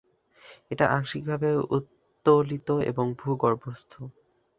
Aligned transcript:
এটা 0.71 0.85
আংশিকভাবে 0.89 1.49
উত্তোলিত 1.71 2.69
এবং 2.91 3.05
ভূগর্ভস্থ। 3.19 3.91